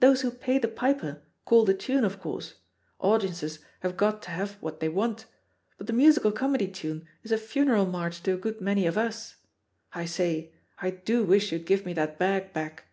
Those 0.00 0.20
who 0.20 0.30
pay 0.30 0.58
the 0.58 0.68
piper 0.68 1.22
call 1.46 1.66
tlie 1.66 1.78
tune, 1.78 2.04
of 2.04 2.20
course; 2.20 2.56
audiences 3.00 3.60
have 3.80 3.96
got 3.96 4.20
to 4.24 4.30
have 4.30 4.58
what 4.60 4.80
they 4.80 4.88
want; 4.90 5.24
but 5.78 5.86
the 5.86 5.94
musical 5.94 6.30
comedy 6.30 6.68
tune 6.68 7.06
is 7.22 7.32
a 7.32 7.38
funeral 7.38 7.86
march 7.86 8.22
to 8.24 8.34
a 8.34 8.36
good 8.36 8.60
many 8.60 8.84
of 8.84 8.98
us. 8.98 9.36
I 9.94 10.04
say^ 10.04 10.52
I 10.82 10.90
do 10.90 11.24
wish 11.24 11.52
you'd 11.52 11.64
give 11.64 11.86
me 11.86 11.94
that 11.94 12.18
bag 12.18 12.52
back!" 12.52 12.84